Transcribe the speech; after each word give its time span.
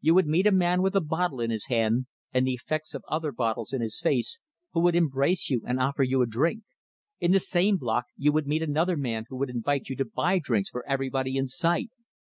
You 0.00 0.14
would 0.14 0.26
meet 0.26 0.46
a 0.46 0.52
man 0.52 0.80
with 0.80 0.96
a 0.96 1.02
bottle 1.02 1.38
in 1.38 1.50
his 1.50 1.66
hand, 1.66 2.06
and 2.32 2.46
the 2.46 2.54
effects 2.54 2.94
of 2.94 3.04
other 3.08 3.30
bottles 3.30 3.74
in 3.74 3.82
his 3.82 4.00
face, 4.00 4.40
who 4.72 4.80
would 4.80 4.94
embrace 4.96 5.50
you 5.50 5.60
and 5.66 5.78
offer 5.78 6.02
you 6.02 6.22
a 6.22 6.26
drink; 6.26 6.62
in 7.20 7.32
the 7.32 7.40
same 7.40 7.76
block 7.76 8.06
you 8.16 8.32
would 8.32 8.46
meet 8.46 8.62
another 8.62 8.96
man 8.96 9.26
who 9.28 9.36
would 9.36 9.50
invite 9.50 9.90
you 9.90 9.96
to 9.96 10.06
buy 10.06 10.38
drinks 10.38 10.70
for 10.70 10.82
everybody 10.88 11.36
in 11.36 11.46
sight. 11.46 11.90